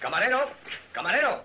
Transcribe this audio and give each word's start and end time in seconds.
Camarero, 0.00 0.50
camarero, 0.92 1.44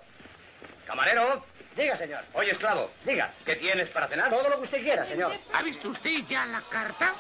camarero. 0.86 1.46
Diga, 1.76 1.98
señor. 1.98 2.24
Oye, 2.34 2.52
esclavo. 2.52 2.92
Diga. 3.04 3.32
¿Qué 3.46 3.56
tienes 3.56 3.90
para 3.90 4.08
cenar? 4.08 4.30
Todo 4.30 4.50
lo 4.50 4.58
que 4.58 4.64
usted 4.64 4.82
quiera, 4.82 5.06
señor. 5.06 5.34
¿Ha 5.54 5.62
visto 5.64 5.90
usted 5.90 6.20
ya 6.28 6.46
la 6.46 6.62
carta? 6.62 7.16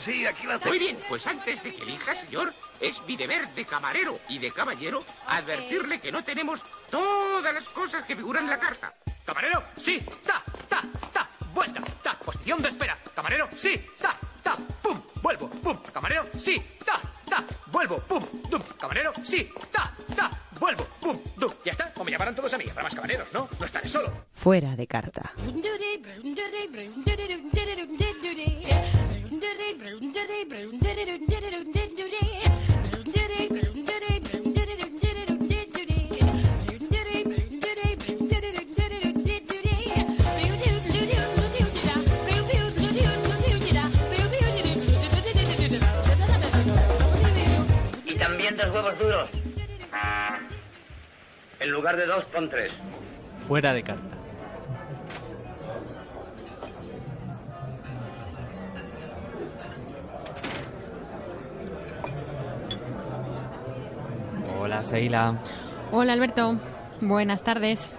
Sí, 0.00 0.26
aquí 0.26 0.46
la 0.46 0.58
Muy 0.58 0.78
bien, 0.78 0.98
pues 1.08 1.26
antes 1.26 1.62
de 1.62 1.74
que 1.74 1.82
elija, 1.82 2.14
señor, 2.14 2.52
es 2.80 3.00
mi 3.02 3.16
deber 3.16 3.46
de 3.48 3.64
camarero 3.64 4.18
y 4.28 4.38
de 4.38 4.50
caballero 4.50 5.04
advertirle 5.26 6.00
que 6.00 6.10
no 6.10 6.24
tenemos 6.24 6.60
todas 6.90 7.54
las 7.54 7.64
cosas 7.68 8.04
que 8.04 8.16
figuran 8.16 8.44
en 8.44 8.50
la 8.50 8.58
carta. 8.58 8.92
Camarero, 9.24 9.62
sí, 9.76 10.04
ta, 10.24 10.42
ta, 10.68 10.82
ta, 11.12 11.28
vuelta, 11.52 11.80
ta, 12.02 12.12
posición 12.18 12.60
de 12.62 12.68
espera. 12.68 12.98
Camarero, 13.14 13.48
sí, 13.54 13.86
ta, 13.98 14.16
ta, 14.42 14.56
pum, 14.82 15.00
vuelvo, 15.22 15.48
pum. 15.48 15.80
Camarero, 15.92 16.26
sí, 16.38 16.60
ta, 16.84 17.00
ta, 17.28 17.44
vuelvo, 17.66 17.98
pum, 18.00 18.24
dum. 18.48 18.62
Camarero, 18.78 19.12
sí, 19.22 19.50
ta, 19.70 19.92
ta, 20.16 20.30
vuelvo, 20.58 20.86
pum, 21.00 21.18
dum. 21.36 21.52
Ya 21.64 21.72
está, 21.72 21.92
o 21.96 22.04
me 22.04 22.10
llamarán 22.10 22.34
todos 22.34 22.52
a 22.54 22.58
mí, 22.58 22.64
habrá 22.68 22.82
más 22.82 22.94
camareros, 22.94 23.32
¿no? 23.32 23.48
No 23.58 23.66
estaré 23.66 23.88
solo. 23.88 24.12
Fuera 24.34 24.76
de 24.76 24.86
carta. 24.86 25.32
Y 48.08 48.18
también 48.18 48.56
dos 48.56 48.70
huevos 48.70 48.98
duros. 48.98 49.35
En 51.66 51.72
lugar 51.72 51.96
de 51.96 52.06
dos, 52.06 52.24
pon 52.26 52.48
tres. 52.48 52.70
Fuera 53.48 53.72
de 53.72 53.82
carta. 53.82 54.16
Hola, 64.56 64.80
Seila. 64.84 65.40
Hola 65.90 66.12
Alberto, 66.12 66.54
buenas 67.00 67.42
tardes. 67.42 67.92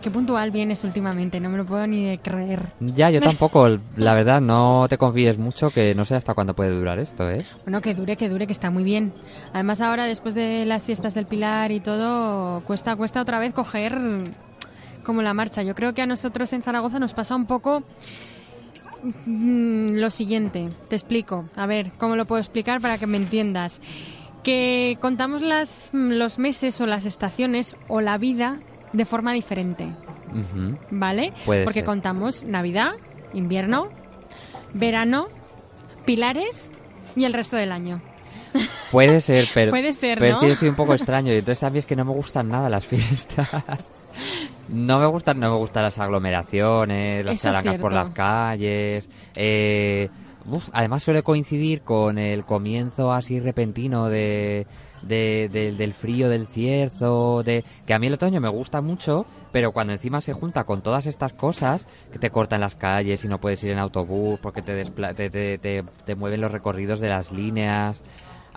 Qué 0.00 0.10
puntual 0.10 0.50
vienes 0.50 0.82
últimamente, 0.84 1.40
no 1.40 1.50
me 1.50 1.58
lo 1.58 1.66
puedo 1.66 1.86
ni 1.86 2.06
de 2.06 2.18
creer. 2.18 2.60
Ya, 2.80 3.10
yo 3.10 3.20
tampoco. 3.20 3.78
La 3.96 4.14
verdad, 4.14 4.40
no 4.40 4.86
te 4.88 4.96
confíes 4.96 5.36
mucho 5.36 5.70
que 5.70 5.94
no 5.94 6.04
sé 6.04 6.14
hasta 6.14 6.32
cuándo 6.32 6.54
puede 6.54 6.70
durar 6.70 6.98
esto, 6.98 7.30
¿eh? 7.30 7.44
Bueno, 7.64 7.82
que 7.82 7.94
dure, 7.94 8.16
que 8.16 8.28
dure, 8.28 8.46
que 8.46 8.52
está 8.52 8.70
muy 8.70 8.82
bien. 8.82 9.12
Además 9.52 9.80
ahora, 9.82 10.06
después 10.06 10.34
de 10.34 10.64
las 10.64 10.84
fiestas 10.84 11.12
del 11.14 11.26
Pilar 11.26 11.70
y 11.70 11.80
todo, 11.80 12.62
cuesta, 12.62 12.96
cuesta 12.96 13.20
otra 13.20 13.38
vez 13.38 13.52
coger 13.52 13.98
como 15.04 15.20
la 15.20 15.34
marcha. 15.34 15.62
Yo 15.62 15.74
creo 15.74 15.92
que 15.92 16.02
a 16.02 16.06
nosotros 16.06 16.52
en 16.54 16.62
Zaragoza 16.62 16.98
nos 16.98 17.12
pasa 17.12 17.36
un 17.36 17.44
poco 17.44 17.82
mm, 19.26 19.96
lo 19.96 20.08
siguiente. 20.08 20.70
Te 20.88 20.96
explico. 20.96 21.44
A 21.56 21.66
ver, 21.66 21.92
¿cómo 21.98 22.16
lo 22.16 22.24
puedo 22.24 22.40
explicar 22.40 22.80
para 22.80 22.96
que 22.96 23.06
me 23.06 23.18
entiendas? 23.18 23.80
Que 24.42 24.96
contamos 25.02 25.42
las, 25.42 25.90
los 25.92 26.38
meses 26.38 26.80
o 26.80 26.86
las 26.86 27.04
estaciones 27.04 27.76
o 27.88 28.00
la 28.00 28.16
vida 28.16 28.60
de 28.92 29.04
forma 29.04 29.32
diferente. 29.32 29.86
¿Vale? 30.90 31.32
Puede 31.44 31.64
Porque 31.64 31.80
ser. 31.80 31.86
contamos 31.86 32.44
Navidad, 32.44 32.92
invierno, 33.32 33.88
verano, 34.74 35.26
pilares 36.04 36.70
y 37.16 37.24
el 37.24 37.32
resto 37.32 37.56
del 37.56 37.72
año. 37.72 38.00
Puede 38.92 39.20
ser, 39.20 39.48
pero. 39.54 39.70
Puede 39.70 39.92
ser, 39.92 40.18
pero 40.18 40.30
es 40.30 40.34
¿no? 40.36 40.40
que 40.40 40.48
yo 40.48 40.54
soy 40.54 40.68
un 40.68 40.76
poco 40.76 40.94
extraño 40.94 41.32
y 41.32 41.38
entonces 41.38 41.62
a 41.64 41.70
mí 41.70 41.78
es 41.78 41.86
que 41.86 41.96
no 41.96 42.04
me 42.04 42.12
gustan 42.12 42.48
nada 42.48 42.68
las 42.68 42.86
fiestas. 42.86 43.48
No 44.68 45.00
me 45.00 45.06
gustan, 45.06 45.40
no 45.40 45.50
me 45.50 45.56
gustan 45.56 45.82
las 45.82 45.98
aglomeraciones, 45.98 47.24
las 47.24 47.34
Eso 47.34 47.48
es 47.48 47.54
charancas 47.54 47.80
por 47.80 47.92
las 47.92 48.10
calles. 48.10 49.08
Eh, 49.34 50.08
uf, 50.48 50.68
además 50.72 51.02
suele 51.02 51.24
coincidir 51.24 51.82
con 51.82 52.18
el 52.18 52.44
comienzo 52.44 53.12
así 53.12 53.40
repentino 53.40 54.08
de, 54.08 54.68
de- 55.02 55.48
de- 55.52 55.72
del 55.72 55.92
frío 55.92 56.28
del 56.28 56.46
cierzo, 56.46 57.42
de 57.42 57.64
que 57.86 57.94
a 57.94 57.98
mí 57.98 58.06
el 58.06 58.14
otoño 58.14 58.40
me 58.40 58.48
gusta 58.48 58.80
mucho, 58.80 59.26
pero 59.52 59.72
cuando 59.72 59.92
encima 59.92 60.20
se 60.20 60.32
junta 60.32 60.64
con 60.64 60.82
todas 60.82 61.06
estas 61.06 61.32
cosas, 61.32 61.86
que 62.12 62.18
te 62.18 62.30
cortan 62.30 62.60
las 62.60 62.76
calles 62.76 63.24
y 63.24 63.28
no 63.28 63.38
puedes 63.38 63.62
ir 63.64 63.70
en 63.70 63.78
autobús 63.78 64.38
porque 64.40 64.62
te, 64.62 64.72
despla- 64.80 65.14
te, 65.14 65.30
te- 65.30 65.58
te- 65.58 65.84
te 66.04 66.14
mueven 66.14 66.40
los 66.40 66.52
recorridos 66.52 67.00
de 67.00 67.08
las 67.08 67.30
líneas. 67.32 68.02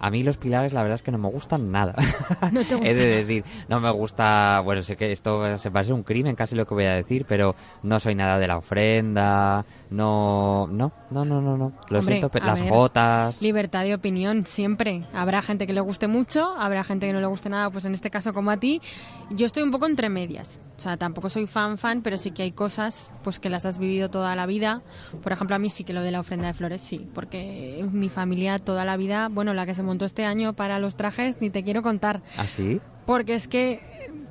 A 0.04 0.12
mí 0.12 0.22
los 0.22 0.36
pilares 0.36 0.74
la 0.74 0.82
verdad 0.82 0.96
es 0.96 1.02
que 1.02 1.12
no 1.14 1.18
me 1.18 1.30
gustan 1.30 1.72
nada. 1.72 1.94
No 2.52 2.62
te 2.62 2.76
gusta 2.76 2.94
de 2.94 3.24
decir, 3.24 3.46
no 3.70 3.80
me 3.80 3.90
gusta, 3.90 4.60
bueno, 4.60 4.84
sé 4.84 4.98
que 4.98 5.14
esto 5.14 5.58
se 5.58 5.72
parece 5.72 5.94
un 5.94 6.04
crimen 6.04 6.36
casi 6.36 6.56
lo 6.56 6.68
que 6.68 6.74
voy 6.74 6.84
a 6.84 6.94
decir, 6.94 7.26
pero 7.26 7.56
no 7.84 8.02
soy 8.02 8.14
nada 8.14 8.38
de 8.38 8.48
la 8.48 8.58
ofrenda, 8.58 9.66
no, 9.90 10.68
no, 10.68 10.92
no, 11.10 11.24
no, 11.24 11.42
no, 11.42 11.58
no. 11.58 11.72
Lo 11.90 12.00
Hombre, 12.00 12.16
siento, 12.16 12.30
pero 12.30 12.48
las 12.48 12.60
ver, 12.60 12.70
jotas. 12.70 13.42
Libertad 13.42 13.84
de 13.84 13.94
opinión, 13.94 14.46
siempre. 14.46 15.04
Habrá 15.14 15.42
gente 15.42 15.66
que 15.66 15.74
le 15.74 15.82
guste 15.82 16.08
mucho, 16.08 16.54
habrá 16.58 16.84
gente 16.84 17.08
que 17.08 17.14
no 17.14 17.22
le 17.22 17.28
guste 17.28 17.50
nada, 17.50 17.70
pues 17.70 17.86
en 17.86 17.94
este 17.94 18.10
caso 18.10 18.34
como 18.34 18.52
a 18.52 18.58
ti. 18.58 18.82
Yo 19.30 19.46
estoy 19.46 19.64
un 19.64 19.72
poco 19.72 19.86
entre 19.86 20.10
medias. 20.10 20.60
O 20.76 20.80
sea, 20.82 20.98
tampoco 20.98 21.30
soy 21.30 21.48
fan 21.48 21.78
fan, 21.78 22.02
pero 22.02 22.18
sí 22.18 22.32
que 22.32 22.44
hay 22.44 22.52
cosas 22.52 23.14
pues 23.24 23.40
que 23.40 23.50
las 23.50 23.66
has 23.66 23.78
vivido 23.78 24.10
toda 24.10 24.36
la 24.36 24.46
vida. 24.46 24.82
Por 25.22 25.32
ejemplo, 25.32 25.56
a 25.56 25.60
mí 25.60 25.70
sí 25.70 25.84
que 25.84 25.94
lo 25.94 26.02
de 26.02 26.12
la 26.12 26.20
ofrenda 26.20 26.48
de 26.48 26.54
flores, 26.54 26.82
sí. 26.82 27.08
Porque 27.14 27.86
mi 27.92 28.10
familia 28.10 28.60
toda 28.60 28.84
la 28.84 28.98
vida, 28.98 29.30
bueno, 29.32 29.54
la 29.54 29.66
que 29.66 29.76
se 29.76 29.84
montó 29.94 30.06
este 30.06 30.26
año 30.26 30.54
para 30.54 30.80
los 30.80 30.96
trajes, 30.96 31.36
ni 31.40 31.50
te 31.50 31.64
quiero 31.64 31.82
contar. 31.84 32.22
¿Así? 32.38 32.82
Porque 33.06 33.36
es 33.36 33.48
que 33.48 33.80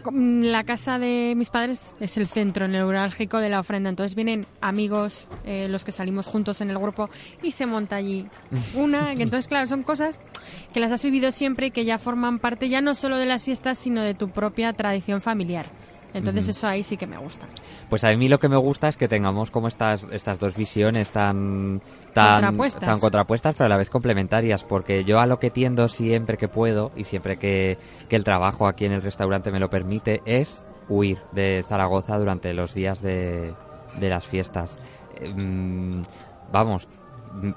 com- 0.02 0.42
la 0.42 0.64
casa 0.64 0.98
de 0.98 1.34
mis 1.36 1.50
padres 1.50 1.92
es 2.00 2.16
el 2.16 2.26
centro 2.26 2.66
neurálgico 2.66 3.38
de 3.38 3.48
la 3.48 3.60
ofrenda. 3.60 3.88
Entonces 3.90 4.14
vienen 4.16 4.44
amigos, 4.60 5.28
eh, 5.44 5.68
los 5.68 5.84
que 5.84 5.92
salimos 5.92 6.26
juntos 6.26 6.60
en 6.60 6.70
el 6.70 6.78
grupo, 6.78 7.08
y 7.42 7.52
se 7.52 7.66
monta 7.66 7.96
allí 7.96 8.26
una. 8.74 9.14
que 9.14 9.22
entonces, 9.28 9.46
claro, 9.46 9.66
son 9.68 9.82
cosas 9.84 10.18
que 10.74 10.80
las 10.80 10.90
has 10.90 11.02
vivido 11.04 11.30
siempre 11.32 11.66
y 11.68 11.70
que 11.70 11.84
ya 11.84 11.98
forman 11.98 12.38
parte 12.40 12.68
ya 12.68 12.80
no 12.80 12.94
solo 12.94 13.16
de 13.18 13.26
las 13.26 13.44
fiestas, 13.44 13.78
sino 13.78 14.02
de 14.02 14.14
tu 14.14 14.30
propia 14.30 14.72
tradición 14.72 15.20
familiar. 15.20 15.66
Entonces 16.14 16.48
eso 16.48 16.66
ahí 16.66 16.82
sí 16.82 16.96
que 16.96 17.06
me 17.06 17.16
gusta. 17.16 17.46
Pues 17.88 18.04
a 18.04 18.10
mí 18.14 18.28
lo 18.28 18.38
que 18.38 18.48
me 18.48 18.56
gusta 18.56 18.88
es 18.88 18.96
que 18.96 19.08
tengamos 19.08 19.50
como 19.50 19.68
estas, 19.68 20.06
estas 20.12 20.38
dos 20.38 20.54
visiones 20.56 21.10
tan, 21.10 21.80
tan, 22.12 22.42
Contrapuestas. 22.42 22.88
tan 22.88 23.00
contrapuestas, 23.00 23.54
pero 23.56 23.66
a 23.66 23.68
la 23.68 23.76
vez 23.76 23.90
complementarias, 23.90 24.64
porque 24.64 25.04
yo 25.04 25.20
a 25.20 25.26
lo 25.26 25.38
que 25.38 25.50
tiendo 25.50 25.88
siempre 25.88 26.36
que 26.36 26.48
puedo 26.48 26.92
y 26.96 27.04
siempre 27.04 27.38
que, 27.38 27.78
que 28.08 28.16
el 28.16 28.24
trabajo 28.24 28.66
aquí 28.66 28.84
en 28.84 28.92
el 28.92 29.02
restaurante 29.02 29.50
me 29.50 29.60
lo 29.60 29.70
permite 29.70 30.20
es 30.24 30.64
huir 30.88 31.18
de 31.32 31.64
Zaragoza 31.68 32.18
durante 32.18 32.52
los 32.52 32.74
días 32.74 33.00
de, 33.00 33.54
de 33.98 34.08
las 34.08 34.26
fiestas. 34.26 34.76
Eh, 35.20 35.32
vamos, 36.52 36.88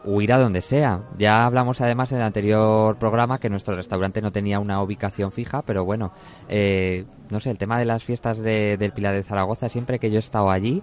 huir 0.03 0.31
a 0.33 0.37
donde 0.39 0.61
sea. 0.61 1.03
Ya 1.17 1.45
hablamos 1.45 1.81
además 1.81 2.11
en 2.11 2.17
el 2.19 2.23
anterior 2.23 2.97
programa 2.97 3.39
que 3.39 3.49
nuestro 3.49 3.75
restaurante 3.75 4.21
no 4.21 4.31
tenía 4.31 4.59
una 4.59 4.81
ubicación 4.81 5.31
fija, 5.31 5.61
pero 5.63 5.83
bueno, 5.85 6.11
eh, 6.47 7.05
no 7.29 7.39
sé, 7.39 7.51
el 7.51 7.57
tema 7.57 7.77
de 7.77 7.85
las 7.85 8.03
fiestas 8.03 8.37
de- 8.37 8.77
del 8.77 8.91
Pilar 8.91 9.13
de 9.13 9.23
Zaragoza, 9.23 9.69
siempre 9.69 9.99
que 9.99 10.09
yo 10.09 10.17
he 10.17 10.19
estado 10.19 10.49
allí, 10.49 10.81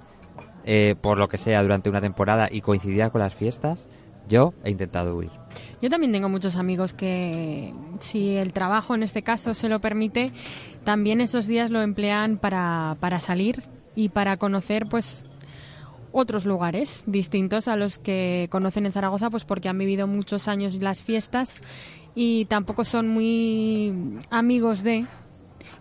eh, 0.64 0.94
por 1.00 1.18
lo 1.18 1.28
que 1.28 1.38
sea, 1.38 1.62
durante 1.62 1.90
una 1.90 2.00
temporada 2.00 2.48
y 2.50 2.60
coincidía 2.60 3.10
con 3.10 3.20
las 3.20 3.34
fiestas, 3.34 3.86
yo 4.28 4.54
he 4.62 4.70
intentado 4.70 5.16
huir. 5.16 5.30
Yo 5.80 5.90
también 5.90 6.12
tengo 6.12 6.28
muchos 6.28 6.54
amigos 6.56 6.94
que, 6.94 7.74
si 8.00 8.36
el 8.36 8.52
trabajo 8.52 8.94
en 8.94 9.02
este 9.02 9.22
caso 9.22 9.52
se 9.54 9.68
lo 9.68 9.80
permite, 9.80 10.32
también 10.84 11.20
esos 11.20 11.46
días 11.46 11.70
lo 11.70 11.82
emplean 11.82 12.36
para, 12.38 12.96
para 13.00 13.18
salir 13.20 13.62
y 13.96 14.10
para 14.10 14.36
conocer, 14.36 14.86
pues, 14.86 15.24
otros 16.12 16.44
lugares 16.44 17.04
distintos 17.06 17.68
a 17.68 17.76
los 17.76 17.98
que 17.98 18.48
conocen 18.50 18.86
en 18.86 18.92
Zaragoza, 18.92 19.30
pues 19.30 19.44
porque 19.44 19.68
han 19.68 19.78
vivido 19.78 20.06
muchos 20.06 20.48
años 20.48 20.74
las 20.74 21.02
fiestas 21.02 21.60
y 22.14 22.44
tampoco 22.46 22.84
son 22.84 23.08
muy 23.08 24.18
amigos 24.30 24.82
de 24.82 25.06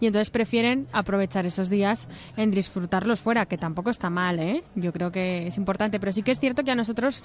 y 0.02 0.08
entonces 0.08 0.32
prefieren 0.32 0.88
aprovechar 0.92 1.46
esos 1.46 1.70
días 1.70 2.10
en 2.36 2.50
disfrutarlos 2.50 3.22
fuera, 3.22 3.46
que 3.46 3.58
tampoco 3.58 3.92
está 3.92 4.10
mal, 4.10 4.40
¿eh? 4.40 4.64
Yo 4.74 4.92
creo 4.92 5.12
que 5.12 5.46
es 5.46 5.58
importante, 5.58 6.00
pero 6.00 6.12
sí 6.12 6.24
que 6.24 6.32
es 6.32 6.40
cierto 6.40 6.64
que 6.64 6.72
a 6.72 6.76
nosotros 6.76 7.24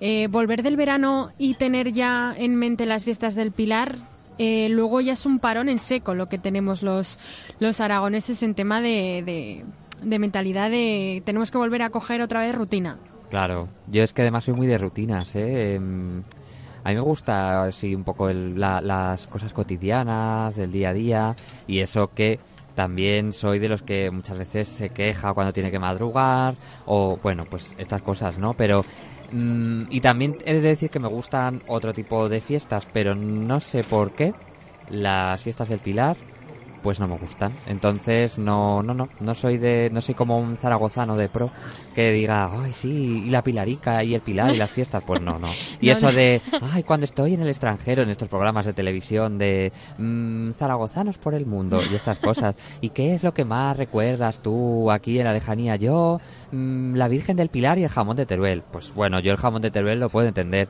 eh, 0.00 0.26
volver 0.28 0.64
del 0.64 0.76
verano 0.76 1.30
y 1.38 1.54
tener 1.54 1.92
ya 1.92 2.34
en 2.36 2.56
mente 2.56 2.84
las 2.84 3.04
fiestas 3.04 3.36
del 3.36 3.52
Pilar, 3.52 3.96
eh, 4.38 4.68
luego 4.70 5.00
ya 5.00 5.12
es 5.12 5.24
un 5.24 5.38
parón 5.38 5.68
en 5.68 5.78
seco 5.78 6.14
lo 6.14 6.28
que 6.28 6.36
tenemos 6.36 6.82
los, 6.82 7.18
los 7.60 7.80
aragoneses 7.80 8.42
en 8.42 8.54
tema 8.56 8.82
de, 8.82 9.22
de, 9.24 9.64
de 10.02 10.18
mentalidad 10.18 10.70
de 10.70 11.22
tenemos 11.24 11.50
que 11.50 11.58
volver 11.58 11.82
a 11.82 11.90
coger 11.90 12.20
otra 12.22 12.40
vez 12.40 12.54
rutina. 12.54 12.98
Claro, 13.30 13.68
yo 13.88 14.02
es 14.02 14.12
que 14.12 14.22
además 14.22 14.44
soy 14.44 14.54
muy 14.54 14.66
de 14.66 14.78
rutinas, 14.78 15.34
¿eh? 15.34 15.74
Em, 15.74 16.22
A 16.84 16.90
mí 16.90 16.94
me 16.94 17.00
gusta 17.00 17.64
así 17.64 17.96
un 17.96 18.04
poco 18.04 18.28
el- 18.28 18.60
la- 18.60 18.80
las 18.80 19.26
cosas 19.26 19.52
cotidianas 19.52 20.54
del 20.54 20.70
día 20.70 20.90
a 20.90 20.92
día 20.92 21.34
y 21.66 21.80
eso 21.80 22.12
que 22.14 22.38
también 22.76 23.32
soy 23.32 23.58
de 23.58 23.68
los 23.68 23.82
que 23.82 24.08
muchas 24.12 24.38
veces 24.38 24.68
se 24.68 24.90
queja 24.90 25.34
cuando 25.34 25.52
tiene 25.52 25.72
que 25.72 25.80
madrugar 25.80 26.54
o 26.84 27.18
bueno, 27.20 27.44
pues 27.50 27.74
estas 27.76 28.02
cosas, 28.02 28.38
¿no? 28.38 28.54
Pero 28.54 28.84
mm, 29.32 29.82
y 29.90 30.00
también 30.00 30.36
he 30.44 30.54
de 30.54 30.60
decir 30.60 30.88
que 30.90 31.00
me 31.00 31.08
gustan 31.08 31.60
otro 31.66 31.92
tipo 31.92 32.28
de 32.28 32.40
fiestas, 32.40 32.86
pero 32.92 33.16
no 33.16 33.58
sé 33.58 33.82
por 33.82 34.12
qué 34.12 34.32
las 34.88 35.40
fiestas 35.40 35.68
del 35.68 35.80
Pilar 35.80 36.16
pues 36.86 37.00
no 37.00 37.08
me 37.08 37.16
gustan. 37.18 37.52
Entonces 37.66 38.38
no, 38.38 38.80
no, 38.80 38.94
no, 38.94 39.08
no 39.18 39.34
soy 39.34 39.58
de, 39.58 39.90
no 39.92 40.00
soy 40.00 40.14
como 40.14 40.38
un 40.38 40.56
zaragozano 40.56 41.16
de 41.16 41.28
pro 41.28 41.50
que 41.96 42.12
diga, 42.12 42.48
ay 42.62 42.72
sí, 42.72 43.24
y 43.26 43.30
la 43.30 43.42
pilarica 43.42 44.04
y 44.04 44.14
el 44.14 44.20
pilar 44.20 44.54
y 44.54 44.56
las 44.56 44.70
fiestas, 44.70 45.02
pues 45.04 45.20
no, 45.20 45.36
no. 45.40 45.48
Y 45.80 45.88
No, 45.88 45.92
eso 45.94 46.12
no. 46.12 46.12
de, 46.12 46.40
ay, 46.60 46.84
cuando 46.84 47.02
estoy 47.02 47.34
en 47.34 47.42
el 47.42 47.48
extranjero, 47.48 48.02
en 48.02 48.10
estos 48.10 48.28
programas 48.28 48.66
de 48.66 48.72
televisión 48.72 49.36
de 49.36 49.72
mm, 49.98 50.52
zaragozanos 50.52 51.18
por 51.18 51.34
el 51.34 51.44
mundo 51.44 51.80
y 51.90 51.92
estas 51.96 52.20
cosas, 52.20 52.54
¿y 52.80 52.90
qué 52.90 53.14
es 53.14 53.24
lo 53.24 53.34
que 53.34 53.44
más 53.44 53.76
recuerdas 53.76 54.38
tú 54.40 54.88
aquí 54.92 55.18
en 55.18 55.24
la 55.24 55.32
lejanía? 55.32 55.74
Yo, 55.74 56.20
mm, 56.52 56.94
la 56.94 57.08
Virgen 57.08 57.36
del 57.36 57.48
Pilar 57.48 57.78
y 57.80 57.82
el 57.82 57.88
jamón 57.90 58.16
de 58.16 58.26
Teruel. 58.26 58.62
Pues 58.70 58.94
bueno, 58.94 59.18
yo 59.18 59.32
el 59.32 59.38
jamón 59.38 59.60
de 59.60 59.72
Teruel 59.72 59.98
lo 59.98 60.08
puedo 60.08 60.28
entender. 60.28 60.68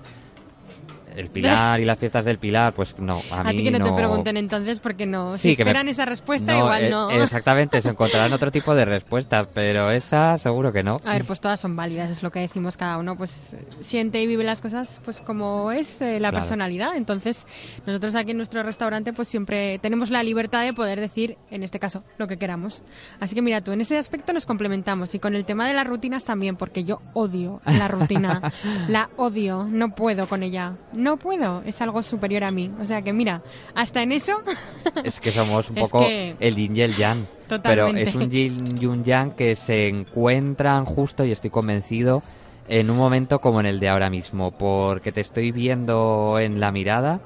El 1.16 1.30
Pilar 1.30 1.80
y 1.80 1.84
las 1.84 1.98
fiestas 1.98 2.24
del 2.24 2.38
Pilar, 2.38 2.72
pues 2.74 2.98
no, 2.98 3.22
a 3.30 3.40
A, 3.40 3.44
mí 3.44 3.56
ti 3.58 3.64
que 3.64 3.70
no, 3.70 3.84
te 3.84 3.92
pregunten 3.92 4.36
entonces 4.36 4.80
porque 4.80 5.06
no. 5.06 5.38
Sí, 5.38 5.50
Si 5.50 5.56
que 5.56 5.64
me- 5.64 5.70
esperan 5.70 5.88
esa 5.88 6.04
respuesta, 6.04 6.52
No, 6.52 6.58
igual 6.60 6.84
eh, 6.84 6.90
no. 6.90 7.10
Exactamente, 7.10 7.80
se 7.80 7.88
encontrarán 7.88 8.32
otro 8.32 8.50
tipo 8.52 8.74
de 8.74 8.84
respuestas, 8.84 9.48
pero 9.54 9.90
esa 9.90 10.36
seguro 10.38 10.72
que 10.72 10.82
no. 10.82 10.98
A 11.04 11.12
ver, 11.12 11.24
pues 11.24 11.40
todas 11.40 11.58
son 11.60 11.74
válidas, 11.76 12.10
es 12.10 12.22
lo 12.22 12.30
que 12.30 12.40
decimos 12.40 12.76
cada 12.76 12.98
uno, 12.98 13.16
pues 13.16 13.54
eh, 13.54 13.66
siente 13.80 14.20
y 14.20 14.26
vive 14.26 14.44
las 14.44 14.60
cosas 14.60 15.00
pues 15.04 15.20
como 15.20 15.72
es 15.72 16.00
eh, 16.00 16.20
la 16.20 16.28
Claro. 16.30 16.42
personalidad. 16.42 16.96
Entonces, 16.96 17.46
nosotros 17.86 18.14
aquí 18.14 18.32
en 18.32 18.36
nuestro 18.36 18.62
restaurante 18.62 19.12
pues 19.12 19.28
siempre 19.28 19.78
tenemos 19.78 20.10
la 20.10 20.22
libertad 20.22 20.62
de 20.64 20.72
poder 20.72 21.00
decir, 21.00 21.36
en 21.50 21.62
este 21.62 21.78
caso, 21.78 22.04
lo 22.18 22.26
que 22.28 22.36
queramos. 22.36 22.82
Así 23.20 23.34
que 23.34 23.42
mira, 23.42 23.60
tú 23.62 23.72
en 23.72 23.80
ese 23.80 23.96
aspecto 23.96 24.32
nos 24.32 24.44
complementamos 24.46 25.14
y 25.14 25.18
con 25.18 25.34
el 25.34 25.44
tema 25.44 25.66
de 25.68 25.74
las 25.74 25.86
rutinas 25.86 26.24
también, 26.24 26.56
porque 26.56 26.84
yo 26.84 27.00
odio 27.14 27.60
la 27.64 27.88
rutina, 27.88 28.52
la 28.88 29.08
odio, 29.16 29.66
no 29.70 29.94
puedo 29.94 30.28
con 30.28 30.42
ella, 30.42 30.74
no 30.92 31.05
puedo, 31.16 31.62
es 31.64 31.80
algo 31.80 32.02
superior 32.02 32.42
a 32.42 32.50
mí. 32.50 32.72
O 32.80 32.84
sea 32.84 33.02
que 33.02 33.12
mira, 33.12 33.42
hasta 33.76 34.02
en 34.02 34.10
eso 34.10 34.42
Es 35.04 35.20
que 35.20 35.30
somos 35.30 35.70
un 35.70 35.78
Es 35.78 35.84
poco 35.84 36.00
que- 36.00 36.34
el 36.40 36.56
yin 36.56 36.76
y 36.76 36.80
el 36.80 36.96
yang. 36.96 37.26
Pero 37.48 37.62
Totalmente. 37.62 38.02
es 38.02 38.14
un 38.16 38.28
yin 38.28 38.76
y 38.82 38.86
un 38.86 39.04
yang 39.04 39.30
que 39.36 39.54
se 39.54 39.86
encuentran 39.86 40.84
justo, 40.84 41.24
y 41.24 41.30
estoy 41.30 41.50
convencido, 41.50 42.24
en 42.66 42.90
un 42.90 42.96
momento 42.96 43.40
como 43.40 43.60
en 43.60 43.66
el 43.66 43.78
de 43.78 43.88
ahora 43.88 44.10
mismo, 44.10 44.50
porque 44.50 45.12
te 45.12 45.20
estoy 45.20 45.52
viendo 45.52 46.40
en 46.40 46.58
la 46.58 46.72
mirada 46.72 47.20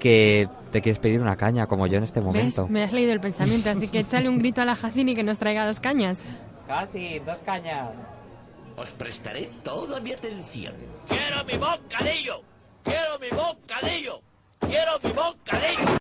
que 0.00 0.48
te 0.72 0.80
quieres 0.82 0.98
pedir 0.98 1.20
una 1.20 1.36
caña, 1.36 1.66
como 1.68 1.86
yo 1.86 1.98
en 1.98 2.02
este 2.04 2.18
¿ves? 2.18 2.26
momento. 2.26 2.66
me 2.68 2.82
has 2.82 2.92
leído 2.92 3.12
el 3.12 3.20
pensamiento, 3.20 3.70
así 3.70 3.86
que 3.86 4.00
échale 4.00 4.28
un 4.28 4.38
grito 4.38 4.60
a 4.62 4.64
la 4.64 4.74
Jacini 4.74 5.14
que 5.14 5.22
nos 5.22 5.38
traiga 5.38 5.64
dos 5.64 5.78
cañas. 5.78 6.24
Casi, 6.66 7.20
dos 7.20 7.38
cañas. 7.46 7.90
Os 8.76 8.90
prestaré 8.90 9.48
toda 9.62 10.00
mi 10.00 10.12
atención. 10.12 10.72
¡Quiero 11.06 11.44
mi 11.44 11.52
bocadillo! 11.56 12.40
¡Quiero 12.84 13.18
mi 13.18 13.28
bocadillo! 13.30 14.22
¡Quiero 14.60 14.98
mi 15.02 15.10
bocadillo! 15.12 15.98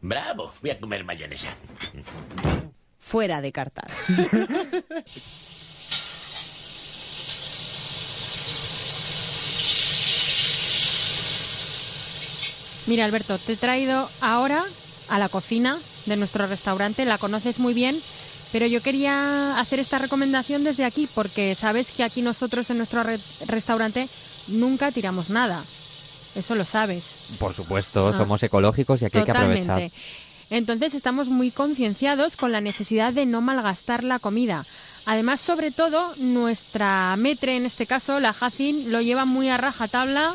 Bravo, 0.00 0.54
voy 0.60 0.70
a 0.70 0.78
comer 0.78 1.04
mayonesa. 1.04 1.52
Fuera 2.98 3.40
de 3.40 3.50
carta. 3.50 3.82
Mira, 12.86 13.04
Alberto, 13.04 13.38
te 13.38 13.52
he 13.54 13.56
traído 13.56 14.08
ahora 14.20 14.64
a 15.08 15.18
la 15.18 15.28
cocina 15.28 15.80
de 16.06 16.16
nuestro 16.16 16.46
restaurante. 16.46 17.04
La 17.04 17.18
conoces 17.18 17.58
muy 17.58 17.74
bien, 17.74 18.02
pero 18.52 18.66
yo 18.66 18.82
quería 18.82 19.58
hacer 19.58 19.78
esta 19.80 19.98
recomendación 19.98 20.64
desde 20.64 20.84
aquí 20.84 21.08
porque 21.14 21.54
sabes 21.54 21.90
que 21.92 22.04
aquí 22.04 22.22
nosotros 22.22 22.68
en 22.70 22.76
nuestro 22.78 23.02
re- 23.02 23.20
restaurante 23.46 24.08
nunca 24.46 24.90
tiramos 24.92 25.30
nada. 25.30 25.64
Eso 26.34 26.54
lo 26.54 26.64
sabes. 26.64 27.14
Por 27.38 27.52
supuesto, 27.54 28.08
Ah. 28.08 28.12
somos 28.16 28.42
ecológicos 28.42 29.02
y 29.02 29.04
aquí 29.04 29.18
hay 29.18 29.24
que 29.24 29.30
aprovechar. 29.32 29.90
Entonces 30.50 30.94
estamos 30.94 31.28
muy 31.28 31.50
concienciados 31.50 32.36
con 32.36 32.52
la 32.52 32.60
necesidad 32.60 33.12
de 33.12 33.24
no 33.26 33.40
malgastar 33.40 34.04
la 34.04 34.18
comida. 34.18 34.66
Además, 35.06 35.40
sobre 35.40 35.70
todo, 35.70 36.14
nuestra 36.18 37.14
metre, 37.16 37.56
en 37.56 37.64
este 37.66 37.86
caso, 37.86 38.20
la 38.20 38.32
Jacin, 38.32 38.92
lo 38.92 39.00
lleva 39.00 39.24
muy 39.24 39.48
a 39.48 39.56
rajatabla 39.56 40.34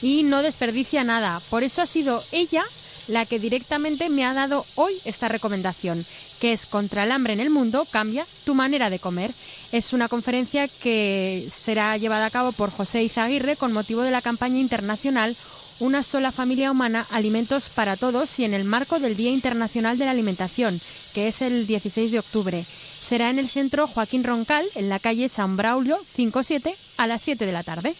y 0.00 0.22
no 0.22 0.42
desperdicia 0.42 1.04
nada. 1.04 1.40
Por 1.50 1.62
eso 1.64 1.82
ha 1.82 1.86
sido 1.86 2.24
ella 2.32 2.64
la 3.08 3.26
que 3.26 3.38
directamente 3.38 4.08
me 4.08 4.24
ha 4.24 4.34
dado 4.34 4.64
hoy 4.76 5.00
esta 5.04 5.28
recomendación, 5.28 6.06
que 6.40 6.52
es 6.52 6.66
Contra 6.66 7.04
el 7.04 7.12
hambre 7.12 7.32
en 7.32 7.40
el 7.40 7.50
mundo, 7.50 7.86
cambia 7.90 8.26
tu 8.44 8.54
manera 8.54 8.90
de 8.90 8.98
comer. 8.98 9.32
Es 9.72 9.92
una 9.92 10.08
conferencia 10.08 10.68
que 10.68 11.48
será 11.50 11.96
llevada 11.96 12.26
a 12.26 12.30
cabo 12.30 12.52
por 12.52 12.70
José 12.70 13.02
Izaguirre 13.02 13.56
con 13.56 13.72
motivo 13.72 14.02
de 14.02 14.10
la 14.10 14.22
campaña 14.22 14.60
internacional 14.60 15.36
Una 15.80 16.02
sola 16.02 16.32
familia 16.32 16.72
humana, 16.72 17.06
alimentos 17.10 17.68
para 17.68 17.96
todos 17.96 18.38
y 18.40 18.44
en 18.44 18.52
el 18.52 18.64
marco 18.64 18.98
del 18.98 19.16
Día 19.16 19.30
Internacional 19.30 19.96
de 19.96 20.06
la 20.06 20.10
Alimentación, 20.10 20.80
que 21.14 21.28
es 21.28 21.40
el 21.40 21.68
16 21.68 22.10
de 22.10 22.18
octubre. 22.18 22.66
Será 23.00 23.30
en 23.30 23.38
el 23.38 23.48
centro 23.48 23.86
Joaquín 23.86 24.24
Roncal, 24.24 24.66
en 24.74 24.88
la 24.88 24.98
calle 24.98 25.28
San 25.28 25.56
Braulio 25.56 25.98
57, 26.14 26.74
a 26.96 27.06
las 27.06 27.22
7 27.22 27.46
de 27.46 27.52
la 27.52 27.62
tarde. 27.62 27.94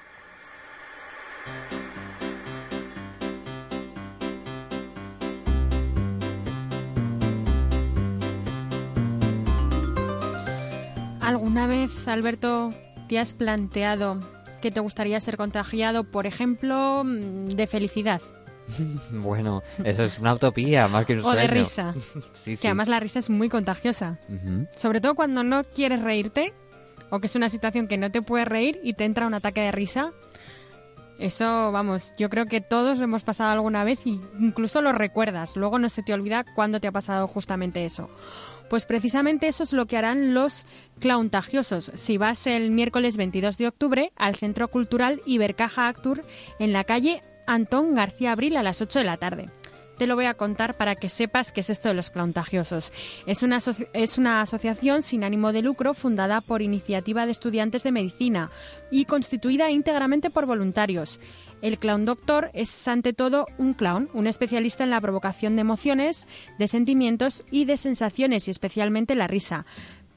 ¿Alguna 11.21 11.67
vez, 11.67 12.05
Alberto, 12.07 12.73
te 13.07 13.19
has 13.19 13.33
planteado 13.33 14.38
que 14.59 14.71
te 14.71 14.79
gustaría 14.79 15.19
ser 15.19 15.37
contagiado, 15.37 16.03
por 16.03 16.25
ejemplo, 16.27 17.03
mm, 17.03 17.49
de 17.49 17.67
felicidad 17.67 18.21
Bueno, 19.11 19.63
eso 19.83 20.03
es 20.03 20.19
una 20.19 20.33
utopía 20.33 20.87
más 20.87 21.05
que 21.05 21.13
un 21.13 21.19
o 21.25 21.31
de 21.31 21.45
sueño. 21.45 21.63
risa? 21.63 21.93
Sí, 22.33 22.55
sí. 22.55 22.57
Que 22.57 22.67
además 22.67 22.87
la 22.87 22.99
risa 22.99 23.19
es 23.19 23.29
muy 23.29 23.49
contagiosa. 23.49 24.19
Sobre 24.75 25.01
todo 25.01 25.15
cuando 25.15 25.43
no 25.43 25.63
quieres 25.63 26.01
reírte 26.01 26.53
o 27.09 27.19
que 27.19 27.27
es 27.27 27.35
una 27.35 27.49
situación 27.49 27.87
que 27.87 27.97
no 27.97 28.11
te 28.11 28.21
puedes 28.21 28.47
reír 28.47 28.79
y 28.83 28.93
te 28.93 29.05
entra 29.05 29.27
un 29.27 29.33
ataque 29.33 29.61
de 29.61 29.71
risa. 29.71 30.11
Eso, 31.17 31.71
vamos, 31.73 32.13
yo 32.17 32.29
creo 32.29 32.45
que 32.45 32.61
todos 32.61 32.97
lo 32.97 33.03
hemos 33.03 33.23
pasado 33.23 33.51
alguna 33.51 33.83
vez 33.83 33.99
y 34.05 34.21
incluso 34.39 34.81
lo 34.81 34.93
recuerdas. 34.93 35.57
Luego 35.57 35.77
no 35.77 35.89
se 35.89 36.01
te 36.01 36.13
olvida 36.13 36.45
cuándo 36.55 36.79
te 36.79 36.87
ha 36.87 36.93
pasado 36.93 37.27
justamente 37.27 37.83
eso. 37.83 38.09
Pues 38.69 38.85
precisamente 38.85 39.47
eso 39.47 39.63
es 39.63 39.73
lo 39.73 39.87
que 39.87 39.97
harán 39.97 40.33
los 40.33 40.65
clowntagiosos. 40.99 41.91
Si 41.95 42.17
vas 42.17 42.45
el 42.47 42.71
miércoles 42.71 43.17
22 43.17 43.57
de 43.57 43.67
octubre 43.67 44.11
al 44.15 44.35
Centro 44.35 44.67
Cultural 44.67 45.21
Ibercaja 45.25 45.87
Actur 45.87 46.23
en 46.59 46.73
la 46.73 46.83
calle 46.83 47.23
Antón 47.47 47.95
García 47.95 48.31
Abril 48.31 48.57
a 48.57 48.63
las 48.63 48.81
8 48.81 48.99
de 48.99 49.05
la 49.05 49.17
tarde 49.17 49.49
te 49.99 50.07
lo 50.07 50.15
voy 50.15 50.25
a 50.25 50.33
contar 50.33 50.75
para 50.75 50.95
que 50.95 51.09
sepas 51.09 51.51
qué 51.51 51.59
es 51.59 51.69
esto 51.69 51.89
de 51.89 51.93
los 51.93 52.09
clowntagiosos. 52.09 52.93
Es 53.27 53.43
una, 53.43 53.59
es 53.93 54.17
una 54.17 54.41
asociación 54.41 55.03
sin 55.03 55.25
ánimo 55.25 55.51
de 55.51 55.61
lucro 55.61 55.93
fundada 55.93 56.39
por 56.39 56.61
iniciativa 56.61 57.25
de 57.25 57.33
estudiantes 57.33 57.83
de 57.83 57.91
medicina 57.91 58.49
y 58.89 59.05
constituida 59.05 59.69
íntegramente 59.69 60.29
por 60.29 60.45
voluntarios. 60.45 61.19
El 61.61 61.77
clown 61.77 62.05
doctor 62.05 62.51
es 62.53 62.87
ante 62.87 63.13
todo 63.13 63.45
un 63.57 63.73
clown, 63.73 64.09
un 64.13 64.27
especialista 64.27 64.83
en 64.83 64.89
la 64.89 65.01
provocación 65.01 65.55
de 65.55 65.61
emociones, 65.61 66.27
de 66.57 66.67
sentimientos 66.67 67.43
y 67.51 67.65
de 67.65 67.77
sensaciones 67.77 68.47
y 68.47 68.51
especialmente 68.51 69.15
la 69.15 69.27
risa. 69.27 69.65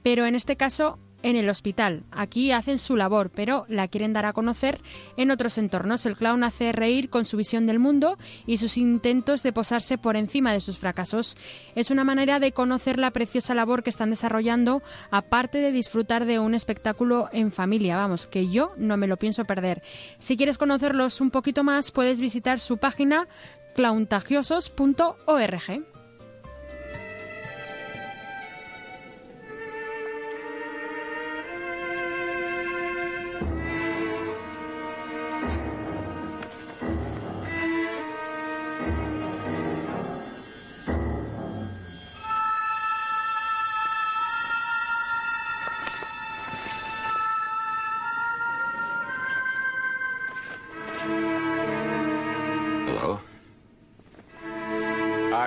Pero 0.03 0.27
en 0.27 0.35
este 0.35 0.57
caso 0.57 0.99
en 1.23 1.37
el 1.37 1.49
hospital. 1.49 2.05
Aquí 2.11 2.53
hacen 2.53 2.79
su 2.79 2.97
labor, 2.97 3.31
pero 3.31 3.65
la 3.69 3.89
quieren 3.89 4.13
dar 4.13 4.27
a 4.27 4.33
conocer 4.33 4.81
en 5.17 5.31
otros 5.31 5.59
entornos. 5.59 6.07
El 6.07 6.17
clown 6.17 6.45
hace 6.45 6.73
reír 6.73 7.11
con 7.11 7.25
su 7.25 7.37
visión 7.37 7.67
del 7.67 7.79
mundo 7.79 8.19
y 8.47 8.59
sus 8.59 8.77
intentos 8.77 9.43
de 9.43 9.53
posarse 9.53 9.99
por 9.99 10.17
encima 10.17 10.53
de 10.53 10.61
sus 10.61 10.79
fracasos. 10.79 11.37
Es 11.75 11.91
una 11.91 12.05
manera 12.05 12.41
de 12.41 12.53
conocer 12.53 12.99
la 12.99 13.11
preciosa 13.11 13.55
labor 13.55 13.83
que 13.83 13.91
están 13.91 14.11
desarrollando, 14.11 14.83
aparte 15.11 15.59
de 15.59 15.73
disfrutar 15.73 16.25
de 16.25 16.39
un 16.39 16.55
espectáculo 16.55 17.29
en 17.33 17.53
familia. 17.53 17.97
Vamos, 17.97 18.27
que 18.27 18.49
yo 18.49 18.73
no 18.77 18.97
me 18.97 19.07
lo 19.07 19.17
pienso 19.17 19.45
perder. 19.45 19.83
Si 20.19 20.37
quieres 20.37 20.59
conocerlos 20.59 21.21
un 21.21 21.31
poquito 21.31 21.65
más, 21.65 21.91
puedes 21.91 22.21
visitar 22.21 22.61
su 22.61 22.79
página 22.79 23.29
clowntagiosos.org. 23.75 25.92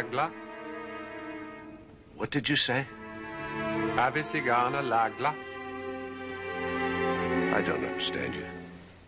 Agla, 0.06 0.30
What 2.18 2.30
did 2.30 2.48
you 2.48 2.56
say? 2.56 2.86
Avisigana 3.98 4.82
Lagla. 4.82 5.34
I 7.54 7.62
don't 7.66 7.84
understand 7.84 8.34
you. 8.36 8.56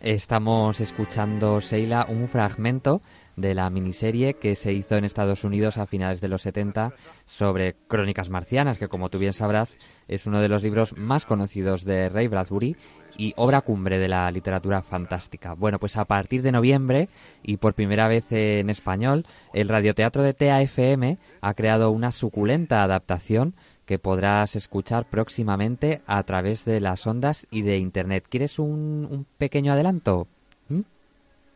Estamos 0.01 0.79
escuchando, 0.79 1.59
Sheila, 1.59 2.05
un 2.09 2.27
fragmento 2.27 3.01
de 3.35 3.53
la 3.53 3.69
miniserie 3.69 4.35
que 4.35 4.55
se 4.55 4.73
hizo 4.73 4.95
en 4.95 5.05
Estados 5.05 5.43
Unidos 5.43 5.77
a 5.77 5.87
finales 5.87 6.21
de 6.21 6.27
los 6.27 6.43
70 6.43 6.93
sobre 7.25 7.75
Crónicas 7.87 8.29
Marcianas, 8.29 8.77
que 8.77 8.87
como 8.87 9.09
tú 9.09 9.19
bien 9.19 9.33
sabrás 9.33 9.77
es 10.07 10.25
uno 10.25 10.39
de 10.39 10.49
los 10.49 10.63
libros 10.63 10.95
más 10.97 11.25
conocidos 11.25 11.83
de 11.83 12.09
Ray 12.09 12.27
Bradbury 12.27 12.75
y 13.17 13.33
obra 13.35 13.61
cumbre 13.61 13.99
de 13.99 14.07
la 14.07 14.29
literatura 14.31 14.81
fantástica. 14.81 15.53
Bueno, 15.53 15.79
pues 15.79 15.97
a 15.97 16.05
partir 16.05 16.41
de 16.41 16.51
noviembre 16.51 17.09
y 17.43 17.57
por 17.57 17.73
primera 17.73 18.07
vez 18.07 18.31
en 18.31 18.69
español, 18.69 19.25
el 19.53 19.67
radioteatro 19.69 20.23
de 20.23 20.33
TAFM 20.33 21.17
ha 21.41 21.53
creado 21.53 21.91
una 21.91 22.11
suculenta 22.11 22.83
adaptación 22.83 23.55
que 23.85 23.99
podrás 23.99 24.55
escuchar 24.55 25.05
próximamente 25.09 26.01
a 26.05 26.21
través 26.23 26.65
de 26.65 26.79
las 26.79 27.07
ondas 27.07 27.47
y 27.49 27.61
de 27.61 27.77
internet. 27.77 28.25
¿Quieres 28.29 28.59
un, 28.59 29.07
un 29.09 29.25
pequeño 29.37 29.73
adelanto? 29.73 30.27
¿Mm? 30.69 30.81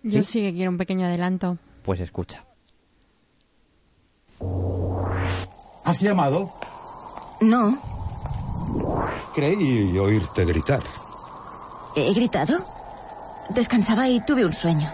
Yo 0.04 0.24
¿Sí? 0.24 0.34
sí 0.34 0.42
que 0.42 0.54
quiero 0.54 0.72
un 0.72 0.78
pequeño 0.78 1.06
adelanto. 1.06 1.58
Pues 1.84 2.00
escucha. 2.00 2.46
¿Has 5.84 6.00
llamado? 6.00 6.52
No, 7.42 7.78
Creí 9.34 9.98
oírte 9.98 10.44
gritar. 10.46 10.82
He 11.96 12.14
gritado. 12.14 12.66
Descansaba 13.50 14.08
y 14.08 14.20
tuve 14.22 14.46
un 14.46 14.54
sueño. 14.54 14.92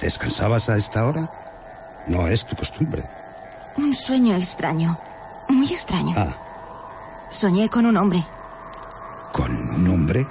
¿Descansabas 0.00 0.68
a 0.68 0.76
esta 0.76 1.04
hora? 1.06 1.30
No 2.06 2.28
es 2.28 2.44
tu 2.46 2.56
costumbre. 2.56 3.04
Un 3.76 3.94
sueño 3.94 4.34
extraño. 4.36 4.98
Muy 5.48 5.66
extraño. 5.72 6.14
Ah, 6.16 6.34
Soñé 7.30 7.68
con 7.68 7.86
un 7.86 7.96
hombre. 7.96 8.24
¿con 9.32 9.52
un 9.52 9.86
hombre? 9.88 10.26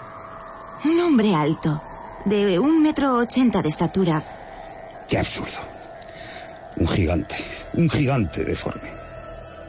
Un 0.84 1.00
hombre 1.00 1.34
alto. 1.36 1.82
De 2.26 2.60
un 2.60 2.82
metro 2.82 3.16
ochenta 3.18 3.62
de 3.62 3.70
estatura. 3.70 4.22
Qué 5.08 5.18
absurdo. 5.18 5.58
Un 6.76 6.88
gigante. 6.88 7.36
Un 7.74 7.90
gigante 7.90 8.44
deforme. 8.44 8.90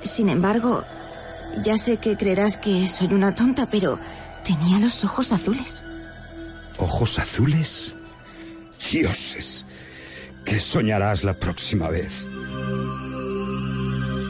Sin 0.02 0.28
embargo, 0.28 0.82
ya 1.62 1.76
sé 1.76 1.98
que 1.98 2.16
creerás 2.16 2.58
que 2.58 2.88
soy 2.88 3.12
una 3.14 3.34
tonta, 3.34 3.66
pero 3.66 3.98
tenía 4.44 4.78
los 4.78 5.04
ojos 5.04 5.32
azules. 5.32 5.82
¿Ojos 6.80 7.18
azules? 7.18 7.94
Dioses. 8.90 9.66
¿Qué 10.46 10.58
soñarás 10.58 11.24
la 11.24 11.34
próxima 11.34 11.90
vez? 11.90 12.26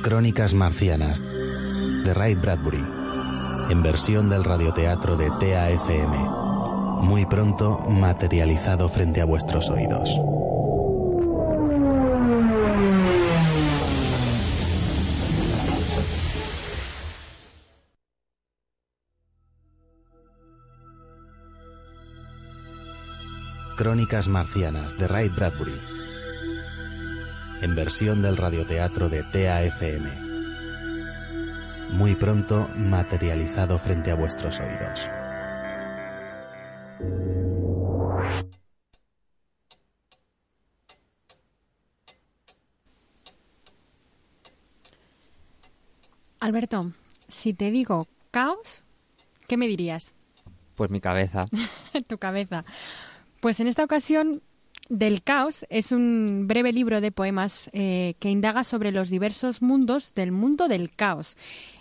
Crónicas 0.02 0.52
Marcianas 0.52 1.21
de 1.21 2.12
Ray 2.12 2.35
Bradbury, 2.35 2.85
en 3.71 3.83
versión 3.85 4.28
del 4.28 4.42
radioteatro 4.42 5.16
de 5.16 5.28
TAFM. 5.28 6.16
Muy 7.02 7.25
pronto 7.26 7.78
materializado 7.88 8.88
frente 8.88 9.21
a 9.21 9.26
vuestros 9.26 9.71
oídos. 9.71 10.11
Crónicas 23.81 24.29
Marcianas 24.29 24.99
de 24.99 25.09
Ray 25.09 25.31
Bradbury, 25.31 25.81
en 27.63 27.75
versión 27.75 28.21
del 28.21 28.37
radioteatro 28.37 29.09
de 29.09 29.23
TAFM. 29.23 30.11
Muy 31.93 32.15
pronto 32.15 32.69
materializado 32.77 33.79
frente 33.79 34.11
a 34.11 34.17
vuestros 34.17 34.61
oídos. 34.61 35.09
Alberto, 46.39 46.93
si 47.29 47.55
te 47.55 47.71
digo 47.71 48.07
caos, 48.31 48.83
¿qué 49.49 49.57
me 49.57 49.67
dirías? 49.67 50.13
Pues 50.75 50.91
mi 50.91 51.01
cabeza. 51.01 51.47
tu 52.09 52.19
cabeza. 52.19 52.67
Pues 53.40 53.59
en 53.59 53.68
esta 53.68 53.85
ocasión, 53.85 54.42
Del 54.90 55.23
Caos 55.23 55.64
es 55.70 55.92
un 55.92 56.47
breve 56.47 56.73
libro 56.73 57.00
de 57.00 57.11
poemas 57.11 57.70
eh, 57.73 58.14
que 58.18 58.28
indaga 58.28 58.64
sobre 58.64 58.92
los 58.92 59.09
diversos 59.09 59.62
mundos 59.62 60.12
del 60.14 60.30
mundo 60.30 60.68
del 60.68 60.90
caos. 60.90 61.37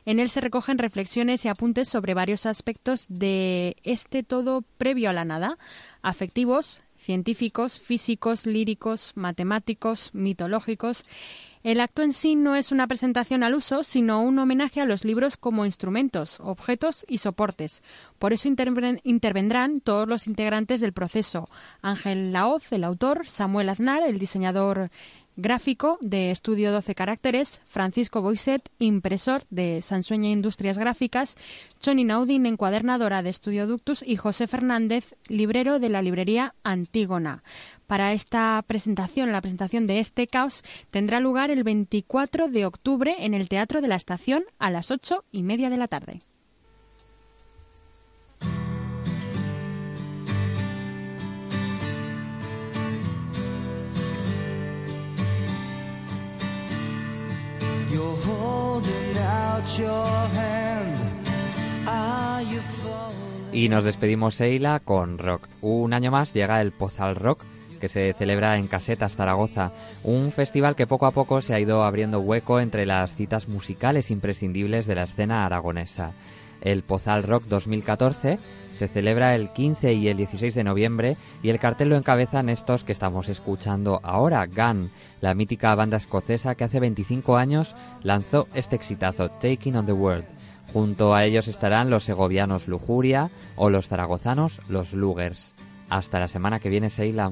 En 0.05 0.19
él 0.19 0.29
se 0.29 0.41
recogen 0.41 0.77
reflexiones 0.77 1.43
y 1.43 1.49
apuntes 1.49 1.89
sobre 1.89 2.13
varios 2.13 2.45
aspectos 2.45 3.07
de 3.09 3.75
este 3.83 4.23
todo 4.23 4.63
previo 4.77 5.09
a 5.09 5.13
la 5.13 5.25
nada, 5.25 5.57
afectivos, 6.01 6.81
científicos, 7.00 7.79
físicos, 7.79 8.46
líricos, 8.46 9.13
matemáticos, 9.15 10.12
mitológicos. 10.13 11.03
El 11.62 11.82
acto 11.82 12.03
en 12.03 12.13
sí 12.13 12.36
no 12.36 12.56
es 12.56 12.72
una 12.72 12.88
presentación 12.88 13.44
al 13.44 13.53
uso, 13.53 13.84
sino 13.84 14.22
un 14.22 14.39
homenaje 14.39 14.79
a 14.79 14.86
los 14.86 15.03
libros 15.03 15.36
como 15.36 15.65
instrumentos, 15.65 16.39
objetos 16.39 17.06
y 17.10 17.18
soportes. 17.18 17.84
Por 18.18 18.32
eso 18.32 18.48
interven- 18.48 19.01
intervendrán 19.03 19.82
todos 19.82 20.08
los 20.08 20.27
integrantes 20.27 20.79
del 20.79 20.94
proceso. 20.94 21.50
Ángel 21.82 22.32
Laoz, 22.32 22.72
el 22.72 22.86
autor, 22.86 23.27
Samuel 23.27 23.70
Aznar, 23.70 24.03
el 24.03 24.20
diseñador 24.20 24.89
gráfico 25.39 25.98
de 26.01 26.31
Estudio 26.31 26.72
12 26.72 26.96
Caracteres, 26.96 27.62
Francisco 27.67 28.22
Boiset, 28.22 28.69
impresor 28.79 29.43
de 29.50 29.81
Sansueña 29.81 30.29
Industrias 30.29 30.77
Gráficas, 30.77 31.38
Choni 31.79 32.03
Naudin, 32.03 32.46
encuadernadora 32.46 33.24
de 33.24 33.29
Estudio 33.29 33.65
Ductus 33.65 34.03
y 34.05 34.17
José 34.17 34.48
Fernández, 34.48 35.15
librero 35.27 35.79
de 35.79 35.89
la 35.89 36.01
librería 36.01 36.55
Antígona. 36.63 37.43
Para 37.88 38.13
esta 38.13 38.63
presentación, 38.67 39.31
la 39.31 39.41
presentación 39.41 39.88
de 39.88 40.00
este 40.00 40.27
caos 40.27 40.63
tendrá 40.91 41.19
lugar 41.19 41.51
el 41.51 41.63
24 41.63 42.50
de 42.50 42.65
octubre 42.65 43.15
en 43.19 43.34
el 43.34 43.50
Teatro 43.50 43.81
de 43.81 43.88
la 43.88 43.96
Estación 43.96 44.43
a 44.60 44.69
las 44.69 44.91
ocho 44.91 45.24
y 45.31 45.43
media 45.43 45.69
de 45.69 45.77
la 45.77 45.88
tarde. 45.88 46.19
Y 63.51 63.67
nos 63.69 63.83
despedimos, 63.83 64.35
Seila, 64.35 64.79
con 64.79 65.17
rock. 65.17 65.47
Un 65.61 65.93
año 65.93 66.11
más 66.11 66.33
llega 66.33 66.61
el 66.61 66.71
Pozal 66.71 67.15
Rock, 67.15 67.43
que 67.79 67.89
se 67.89 68.13
celebra 68.13 68.57
en 68.57 68.67
Casetas, 68.67 69.15
Zaragoza. 69.15 69.71
Un 70.03 70.31
festival 70.31 70.75
que 70.75 70.88
poco 70.88 71.05
a 71.05 71.11
poco 71.11 71.41
se 71.41 71.53
ha 71.53 71.59
ido 71.59 71.83
abriendo 71.83 72.19
hueco 72.19 72.59
entre 72.59 72.85
las 72.85 73.13
citas 73.13 73.47
musicales 73.47 74.11
imprescindibles 74.11 74.85
de 74.85 74.95
la 74.95 75.03
escena 75.03 75.45
aragonesa. 75.45 76.13
El 76.61 76.83
Pozal 76.83 77.23
Rock 77.23 77.45
2014 77.45 78.39
se 78.73 78.87
celebra 78.87 79.35
el 79.35 79.49
15 79.51 79.93
y 79.93 80.07
el 80.07 80.17
16 80.17 80.55
de 80.55 80.63
noviembre 80.63 81.17
y 81.43 81.49
el 81.49 81.59
cartel 81.59 81.89
lo 81.89 81.97
encabezan 81.97 82.49
estos 82.49 82.83
que 82.83 82.91
estamos 82.91 83.27
escuchando 83.29 83.99
ahora, 84.03 84.45
Gun, 84.45 84.91
la 85.21 85.33
mítica 85.33 85.75
banda 85.75 85.97
escocesa 85.97 86.55
que 86.55 86.63
hace 86.63 86.79
25 86.79 87.37
años 87.37 87.75
lanzó 88.03 88.47
este 88.53 88.75
exitazo, 88.75 89.29
Taking 89.29 89.75
on 89.75 89.85
the 89.85 89.91
World. 89.91 90.25
Junto 90.71 91.15
a 91.15 91.25
ellos 91.25 91.47
estarán 91.47 91.89
los 91.89 92.03
segovianos 92.03 92.67
Lujuria 92.67 93.31
o 93.55 93.69
los 93.69 93.87
zaragozanos 93.87 94.61
Los 94.69 94.93
Lugers. 94.93 95.53
Hasta 95.89 96.19
la 96.19 96.27
semana 96.27 96.59
que 96.59 96.69
viene, 96.69 96.89
Seila. 96.89 97.31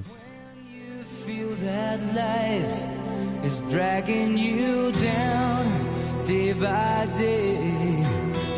Feel 1.26 1.56
that 1.64 2.00
life 2.16 3.46
is 3.46 3.62
dragging 3.70 4.38
you 4.38 4.92
down 4.94 6.26
day 6.26 6.54
by 6.54 7.06
day. 7.18 8.07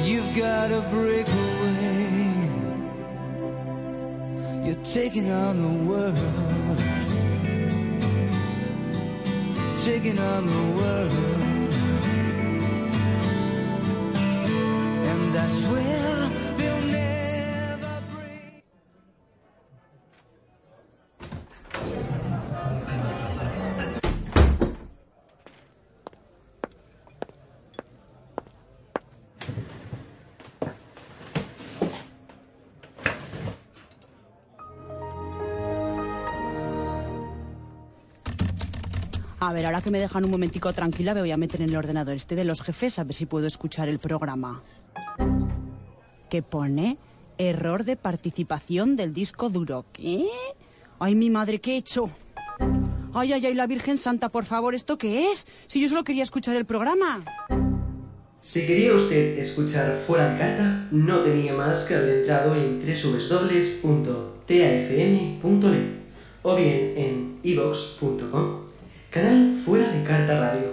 You've 0.09 0.35
got 0.35 0.69
to 0.69 0.81
break 0.89 1.27
away. 1.27 2.31
You're 4.65 4.83
taking 4.83 5.31
on 5.31 5.53
the 5.61 5.73
world. 5.87 6.17
taking 9.85 10.17
on 10.17 10.47
the 10.47 10.81
world. 10.81 11.38
A 39.41 39.53
ver, 39.53 39.65
ahora 39.65 39.81
que 39.81 39.89
me 39.89 39.99
dejan 39.99 40.25
un 40.25 40.31
momentico 40.31 40.73
tranquila, 40.73 41.13
me 41.13 41.21
voy 41.21 41.31
a 41.31 41.37
meter 41.37 41.61
en 41.61 41.69
el 41.69 41.77
ordenador 41.77 42.15
este 42.15 42.35
de 42.35 42.43
los 42.43 42.61
jefes 42.61 42.99
a 42.99 43.05
ver 43.05 43.13
si 43.13 43.25
puedo 43.25 43.47
escuchar 43.47 43.87
el 43.87 43.99
programa. 43.99 44.61
¿Qué 46.29 46.41
pone? 46.41 46.97
Error 47.37 47.85
de 47.85 47.95
participación 47.95 48.97
del 48.97 49.13
disco 49.13 49.49
duro. 49.49 49.85
¿Qué? 49.93 50.27
Ay, 50.99 51.15
mi 51.15 51.29
madre, 51.29 51.59
¿qué 51.59 51.75
he 51.75 51.77
hecho? 51.77 52.09
Ay, 53.13 53.31
ay, 53.31 53.45
ay, 53.45 53.53
la 53.53 53.65
Virgen 53.65 53.97
Santa, 53.97 54.27
por 54.27 54.43
favor, 54.43 54.75
¿esto 54.75 54.97
qué 54.97 55.31
es? 55.31 55.47
Si 55.67 55.79
yo 55.81 55.87
solo 55.87 56.03
quería 56.03 56.23
escuchar 56.23 56.57
el 56.57 56.65
programa. 56.65 57.23
Si 58.41 58.67
quería 58.67 58.93
usted 58.93 59.39
escuchar 59.39 60.01
fuera 60.05 60.33
de 60.33 60.39
carta, 60.39 60.87
no 60.91 61.19
tenía 61.19 61.53
más 61.53 61.85
que 61.85 61.95
haber 61.95 62.19
entrado 62.19 62.55
en 62.55 62.79
www.tafm.net 62.79 64.09
o 66.41 66.55
bien 66.55 66.93
en 66.95 67.39
ivox.com, 67.43 68.68
canal 69.09 69.55
Fuera 69.65 69.91
de 69.91 70.03
Carta 70.03 70.39
Radio. 70.39 70.67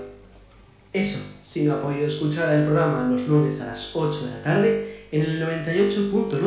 Eso, 0.92 1.18
si 1.42 1.64
no 1.64 1.74
ha 1.74 1.82
podido 1.82 2.06
escuchar 2.06 2.54
el 2.54 2.64
programa 2.64 3.08
los 3.10 3.26
lunes 3.26 3.60
a 3.62 3.66
las 3.66 3.94
8 3.94 4.26
de 4.26 4.30
la 4.30 4.42
tarde 4.42 4.96
en 5.12 5.20
el 5.22 5.42
98.9 5.42 6.38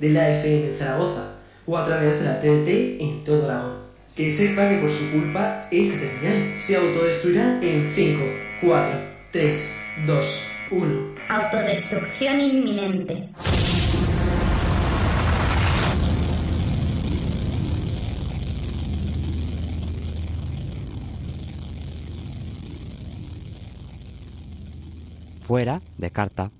de 0.00 0.10
la 0.10 0.38
FM 0.38 0.68
en 0.68 0.78
Zaragoza 0.78 1.34
o 1.66 1.76
a 1.76 1.86
través 1.86 2.20
de 2.20 2.24
la 2.24 2.40
TDT 2.40 3.00
en 3.00 3.24
todo 3.24 3.44
Aragón. 3.44 3.78
Que 4.16 4.32
sepa 4.32 4.68
que 4.68 4.78
por 4.78 4.90
su 4.90 5.10
culpa 5.12 5.68
esta 5.70 6.00
terminal 6.00 6.58
se 6.58 6.76
autodestruirá 6.76 7.60
en 7.62 7.92
5, 7.94 8.24
4, 8.62 9.00
3, 9.32 9.76
2, 10.06 10.42
1. 10.72 11.14
Autodestrucción 11.28 12.40
inminente. 12.40 13.28
Fuera 25.48 25.80
de 25.96 26.10
carta. 26.10 26.50